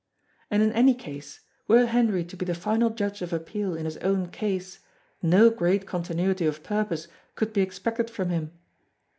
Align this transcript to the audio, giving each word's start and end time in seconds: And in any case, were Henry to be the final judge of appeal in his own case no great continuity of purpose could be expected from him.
And 0.49 0.63
in 0.63 0.71
any 0.71 0.95
case, 0.95 1.41
were 1.67 1.85
Henry 1.85 2.23
to 2.23 2.35
be 2.35 2.43
the 2.43 2.55
final 2.55 2.89
judge 2.89 3.21
of 3.21 3.31
appeal 3.31 3.75
in 3.75 3.85
his 3.85 3.97
own 3.97 4.29
case 4.29 4.79
no 5.21 5.51
great 5.51 5.85
continuity 5.85 6.47
of 6.47 6.63
purpose 6.63 7.07
could 7.35 7.53
be 7.53 7.61
expected 7.61 8.09
from 8.09 8.29
him. 8.29 8.51